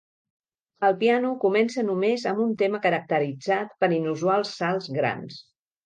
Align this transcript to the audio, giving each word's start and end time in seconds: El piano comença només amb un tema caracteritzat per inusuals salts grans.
El 0.87 0.95
piano 1.03 1.33
comença 1.43 1.85
només 1.91 2.25
amb 2.33 2.43
un 2.47 2.57
tema 2.63 2.83
caracteritzat 2.89 3.79
per 3.85 3.95
inusuals 4.01 4.59
salts 4.65 4.93
grans. 5.01 5.43